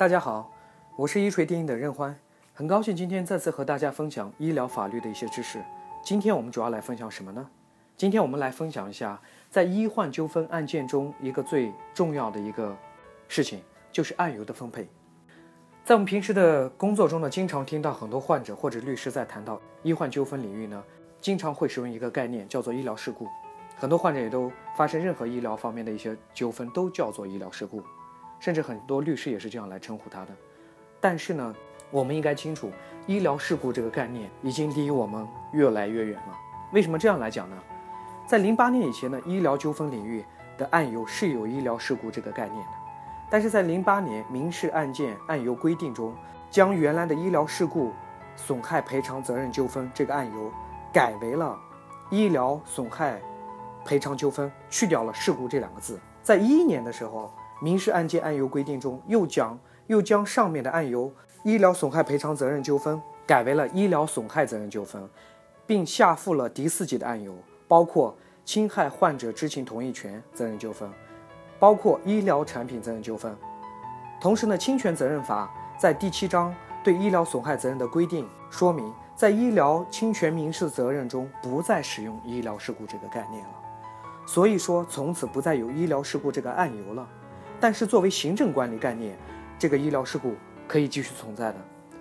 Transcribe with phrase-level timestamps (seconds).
[0.00, 0.50] 大家好，
[0.96, 2.18] 我是一锤定音的任欢，
[2.54, 5.62] 很高兴今天再次和大家分享医疗法律的一些知识。
[6.02, 7.46] 今天我们主要来分享什么呢？
[7.98, 12.74] 今天我们来分享一下，在医患纠纷案件中一个最重要的一个
[13.28, 13.60] 事情，
[13.92, 14.88] 就是案由的分配。
[15.84, 20.82] 在我们平时的工作中呢，经常听到很多患者或者律师在谈到医患纠纷领域呢，
[21.20, 23.28] 经常会使用一个概念，叫做医疗事故。
[23.76, 27.82] 很多患者也都发生任何医疗方面的一些纠纷，都叫做医疗事故，
[28.40, 30.28] 甚至很多律师也是这样来称呼他的。
[31.00, 31.54] 但是呢，
[31.90, 32.72] 我们应该清楚，
[33.06, 36.36] 医疗事故这个概念已经离我们越来越远了。
[36.72, 37.56] 为什么这样来讲呢？
[38.26, 40.24] 在零八年以前呢，医疗纠纷领域
[40.58, 42.72] 的案由是有医疗事故这个概念的，
[43.30, 46.14] 但是在零八年民事案件案由规定中，
[46.50, 47.92] 将原来的医疗事故
[48.36, 50.52] 损害赔偿责任纠纷这个案由
[50.92, 51.58] 改为了
[52.10, 53.20] 医疗损害。
[53.82, 61.12] 赔偿纠纷去掉了“事故”这两个字，在一一年的时候，民事案件案由规定中又将又将上面的案由
[61.44, 65.08] “医疗损害赔偿责任纠纷”改为了“医疗损害责任纠纷”，
[65.66, 67.34] 并下附了第四级的案由，
[67.68, 70.90] 包括侵害患者知情同意权责任纠纷，
[71.58, 73.36] 包括医疗产品责任纠纷。
[74.20, 83.50] 同时呢，侵权责任法在第七章对医疗损害责任的规定说明，在医疗侵权民事责任中不再使用“医疗事故”这个概念了。
[84.26, 87.08] 所以说，从此不再有医疗事故这个案由了。
[87.60, 89.14] 但是，作为行政管理概念，
[89.58, 90.34] 这个医疗事故
[90.66, 91.56] 可以继续存在的。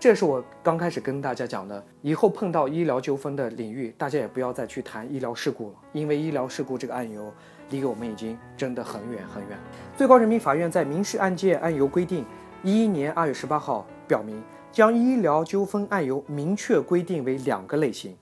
[0.00, 1.82] 这是我刚开始跟大家讲的。
[2.02, 7.32] 以后碰到医疗纠纷的领域，大家也不要再去谈医疗事故了，因为医疗事故这个案由
[7.70, 9.56] 离我们已经真的很远很远。
[9.96, 12.24] 最高人民法院在民事案件案由规定
[12.64, 18.14] 一一年二月十八号表明，将医疗纠纷案由明确规定为两个类型。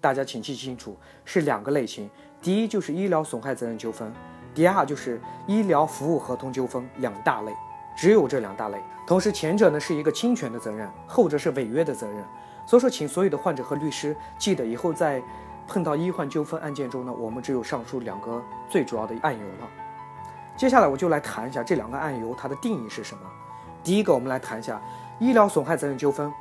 [0.00, 2.10] 大家请记清楚，是两个类型。
[2.42, 4.12] 第一就是医疗损害责任纠纷，
[4.54, 7.52] 第二就是医疗服务合同纠纷，两大类，
[7.96, 8.82] 只有这两大类。
[9.06, 12.24] 同时，前者呢是一个侵权的责任，后者是违约的责任。
[12.66, 15.22] 所以说，请所有的患者和律师记得，以后在
[15.66, 19.68] 碰到医患纠纷案件中呢，我们只有上述两个最主要的案由了。
[20.56, 23.22] 接下来我就来谈一下这两个案由它的定义是什么。
[23.82, 24.80] 第一个，我们来谈一下
[25.18, 26.32] 医疗损害责任纠纷，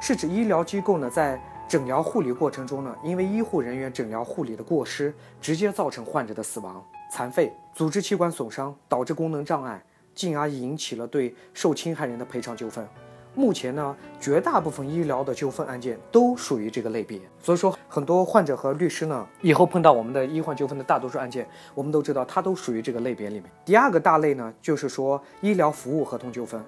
[0.00, 9.82] 是指医疗机构呢在诊疗护理过程中呢，因为医护人员诊疗护理的过失，直接造成患者的死亡、残废、组织器官损伤，导致功能障碍，
[10.14, 12.86] 进而引起了对受侵害人的赔偿纠纷。
[13.34, 17.20] 目前呢，绝大部分医疗的纠纷案件都属于这个类别。
[17.42, 23.44] 所以说，很多患者和律师呢，以后碰到我们的医患纠纷的大多数案件，我们都知道它都属于这个类别里面。
[23.64, 26.64] 第二个大类呢，就是说医疗服务合同纠纷，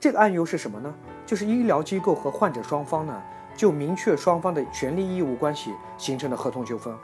[0.00, 0.92] 这个案由是什么呢？
[1.24, 3.22] 就是医疗机构和患者双方呢。
[3.56, 6.96] 就明确双方的权利义务关系形成的合同纠纷，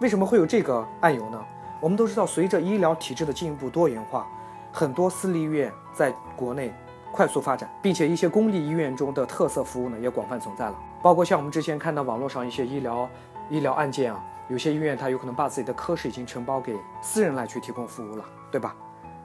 [0.00, 1.42] 为什么会有这个案由呢？
[1.80, 4.26] 我们都知道，随着医疗体制的进一步多元化，
[4.72, 6.72] 很多私立医院在国内
[7.12, 10.76] 快速发展，并且一些公立医院中的特色服务呢也广泛存在了。
[11.02, 13.08] 包括像我们之前看到网络上一些医疗
[13.48, 18.74] 医疗案件啊，有些医院它有可能把自己的科室已经承包给私人来去提供服务了，对吧？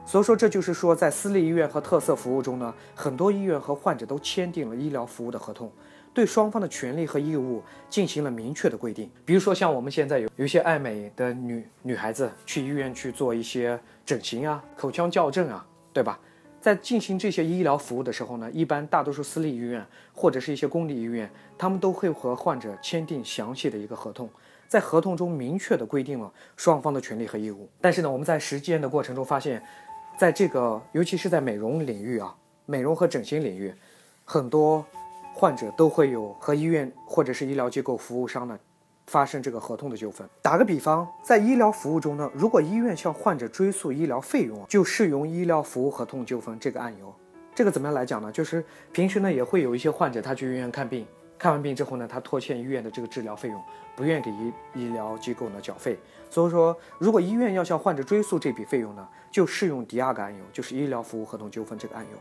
[0.06, 5.72] 所以说，这就是说，在私立医院和特色服务中呢，很多医院和患者都签订了医疗服务的合同。
[6.14, 7.60] 对双方的权利和义务
[7.90, 16.18] 进行了明确的规定，比如说像我们现在有有一些爱美的女女孩子去医院去做一些整形啊、口腔矫正啊，对吧？
[16.60, 24.30] 在进行这些医疗服务的时候呢，一般大多数私立医院或者是一些公立医院，他们都会和患者签订详细的一个合同，
[24.68, 27.68] 在合同中明确的规定了双方的权利和义务。
[27.80, 29.60] 但是呢，我们在实践的过程中发现，
[30.16, 32.34] 在这个尤其是在美容领域啊，
[32.66, 33.74] 美容和整形领域，
[34.24, 34.86] 很多。
[35.36, 38.56] 患者都会有和医院或者是医疗机构服务商呢
[39.06, 40.26] 发生这个合同的纠纷。
[40.40, 47.12] 打个比方，在医疗服务中呢，如果医院向患者追诉医疗费用，就适用医疗服务合同纠纷这个案由。
[47.52, 48.30] 这个怎么样来讲呢？
[48.30, 51.04] 就是平时呢也会有一些患者他去医院看病，
[51.36, 53.60] 看完病之后呢，他拖欠医院的这个治疗费用，
[53.96, 55.98] 不愿给医医疗机构呢缴费。
[56.30, 62.18] 所以说，如果医院要向患者追诉这笔费用呢，就适用第二个案由，就是医疗服务合同纠纷这个案由。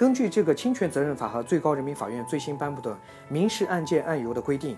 [0.00, 2.98] 根据这个侵权责任法和最高人民法院最新颁布的
[3.28, 4.74] 民事案件案由的规定，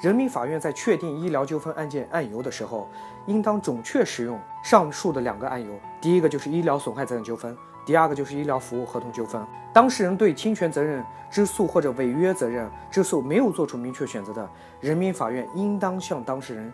[0.00, 2.88] 人民法院在确定医疗纠纷案件案由的时候，
[3.26, 5.76] 应当准确使用上述的两个案由。
[6.00, 9.44] 第一个就是医疗损害责任纠纷，第二个就是医疗服务合同纠纷。
[9.74, 14.48] 当事人对侵权责任之诉或者违约责任之诉没有做出明确选择的，
[14.80, 16.72] 人民法院应当向当事人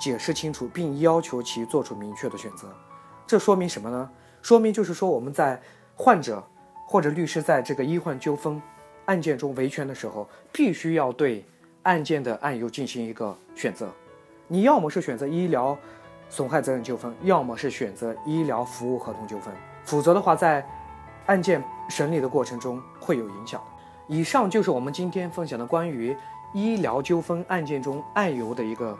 [0.00, 2.74] 解释清楚，并要求其做出明确的选择。
[3.26, 4.08] 这说明什么呢？
[4.40, 5.60] 说明就是说我们在
[5.94, 6.42] 患者。
[6.86, 8.60] 或者律师在这个医患纠纷
[9.06, 11.44] 案件中维权的时候，必须要对
[11.82, 13.88] 案件的案由进行一个选择。
[14.46, 15.76] 你要么是选择医疗
[16.28, 19.52] 损害责任纠纷，要么是选择医疗服务合同纠纷。
[19.84, 20.64] 否则的话，在
[21.26, 23.62] 案件审理的过程中会有影响。
[24.06, 26.14] 以上就是我们今天分享的关于
[26.52, 28.98] 医疗纠纷案件中案由的一个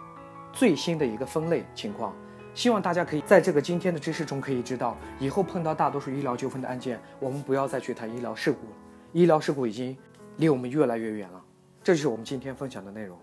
[0.53, 2.15] 最新的一个分类情况。
[2.55, 8.73] 希望大家可以在这个今天的知识中可以知道，以后碰到大多数医疗纠纷的案件，我们不要再去谈医疗事故了。
[9.13, 9.97] 医疗事故已经
[10.37, 11.43] 离我们越来越远了。
[11.83, 13.19] 这就是我们今天分享的内容。